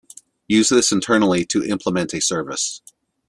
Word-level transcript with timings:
Use 0.47 0.69
this 0.69 0.91
internally 0.91 1.45
to 1.45 1.63
implement 1.63 2.11
a 2.15 2.19
service. 2.21 2.81